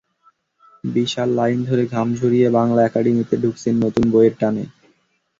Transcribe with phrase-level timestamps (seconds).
[0.83, 4.63] বিশাল line ধরে ঘাম ঝরিয়ে বাংলা একাডেমিতে ঢুকছেন নতুন বইয়ের টানে।